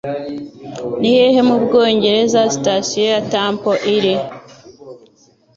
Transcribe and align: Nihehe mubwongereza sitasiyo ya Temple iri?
Nihehe 0.99 1.41
mubwongereza 1.49 2.39
sitasiyo 2.53 3.05
ya 3.13 3.21
Temple 3.31 3.77
iri? 3.95 4.15